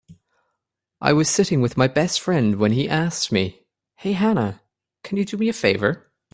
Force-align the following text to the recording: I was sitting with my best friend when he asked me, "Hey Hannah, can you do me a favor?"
I 0.99 1.13
was 1.13 1.29
sitting 1.29 1.61
with 1.61 1.77
my 1.77 1.87
best 1.87 2.19
friend 2.21 2.55
when 2.55 2.71
he 2.71 2.89
asked 2.89 3.31
me, 3.31 3.67
"Hey 3.97 4.13
Hannah, 4.13 4.63
can 5.03 5.19
you 5.19 5.25
do 5.25 5.37
me 5.37 5.47
a 5.47 5.53
favor?" 5.53 6.11